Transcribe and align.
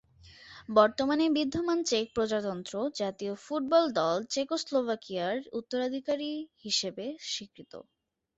বর্তমানে 0.69 1.25
বিদ্যমান 1.37 1.79
চেক 1.83 2.05
প্রজাতন্ত্র 2.15 2.73
জাতীয় 2.99 3.33
ফুটবল 3.43 3.83
দল 3.99 4.17
চেকোস্লোভাকিয়ার 4.33 5.37
উত্তরাধিকারী 5.59 6.31
হিসেবে 6.63 7.05
স্বীকৃত। 7.27 7.73